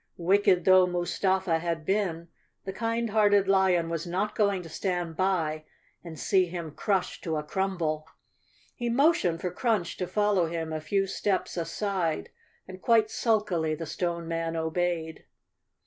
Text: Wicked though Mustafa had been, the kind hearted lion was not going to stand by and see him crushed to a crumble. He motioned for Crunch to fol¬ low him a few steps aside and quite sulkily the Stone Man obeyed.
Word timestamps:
Wicked 0.17 0.65
though 0.65 0.87
Mustafa 0.87 1.59
had 1.59 1.85
been, 1.85 2.27
the 2.65 2.73
kind 2.73 3.11
hearted 3.11 3.47
lion 3.47 3.87
was 3.87 4.07
not 4.07 4.33
going 4.33 4.63
to 4.63 4.67
stand 4.67 5.15
by 5.15 5.63
and 6.03 6.19
see 6.19 6.47
him 6.47 6.71
crushed 6.71 7.23
to 7.23 7.35
a 7.37 7.43
crumble. 7.43 8.07
He 8.73 8.89
motioned 8.89 9.41
for 9.41 9.51
Crunch 9.51 9.97
to 9.97 10.07
fol¬ 10.07 10.33
low 10.37 10.47
him 10.47 10.73
a 10.73 10.81
few 10.81 11.05
steps 11.05 11.55
aside 11.55 12.31
and 12.67 12.81
quite 12.81 13.11
sulkily 13.11 13.75
the 13.75 13.85
Stone 13.85 14.27
Man 14.27 14.55
obeyed. 14.55 15.25